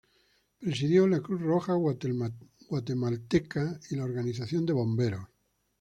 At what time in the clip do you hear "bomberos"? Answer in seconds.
4.73-5.25